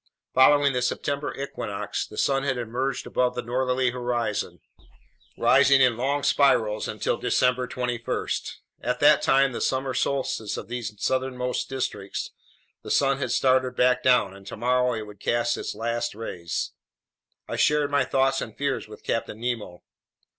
Following 0.33 0.73
the 0.73 0.81
September 0.81 1.31
equinox, 1.39 2.07
the 2.07 2.17
sun 2.17 2.41
had 2.41 2.57
emerged 2.57 3.05
above 3.05 3.35
the 3.35 3.43
northerly 3.43 3.91
horizon, 3.91 4.59
rising 5.37 5.79
in 5.79 5.95
long 5.95 6.23
spirals 6.23 6.87
until 6.87 7.17
December 7.17 7.67
21. 7.67 8.27
At 8.81 8.99
that 8.99 9.21
time, 9.21 9.51
the 9.51 9.61
summer 9.61 9.93
solstice 9.93 10.57
of 10.57 10.69
these 10.69 10.91
southernmost 10.99 11.69
districts, 11.69 12.31
the 12.81 12.89
sun 12.89 13.19
had 13.19 13.29
started 13.31 13.75
back 13.75 14.01
down, 14.01 14.33
and 14.35 14.47
tomorrow 14.47 14.93
it 14.95 15.05
would 15.05 15.19
cast 15.19 15.55
its 15.55 15.75
last 15.75 16.15
rays. 16.15 16.71
I 17.47 17.55
shared 17.55 17.91
my 17.91 18.03
thoughts 18.03 18.41
and 18.41 18.57
fears 18.57 18.87
with 18.87 19.03
Captain 19.03 19.39
Nemo. 19.39 19.83